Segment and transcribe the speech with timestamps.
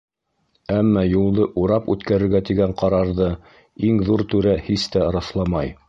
[0.75, 3.29] Әммә юлды урап үткәрергә тигән ҡарарҙы
[3.91, 5.77] иң ҙур түрә һис тә раҫламай.